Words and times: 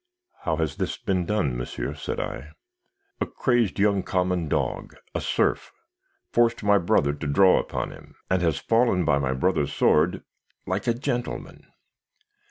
"'How 0.45 0.55
has 0.55 0.77
this 0.77 0.97
been 0.97 1.27
done, 1.27 1.55
monsieur?' 1.55 1.93
said 1.93 2.19
I. 2.19 2.53
"'A 3.19 3.25
crazed 3.27 3.77
young 3.77 4.01
common 4.01 4.47
dog! 4.49 4.95
A 5.13 5.21
serf! 5.21 5.71
Forced 6.31 6.63
my 6.63 6.79
brother 6.79 7.13
to 7.13 7.27
draw 7.27 7.59
upon 7.59 7.91
him, 7.91 8.15
and 8.27 8.41
has 8.41 8.57
fallen 8.57 9.05
by 9.05 9.19
my 9.19 9.33
brother's 9.33 9.71
sword 9.71 10.23
like 10.65 10.87
a 10.87 10.95
gentleman.' 10.95 11.67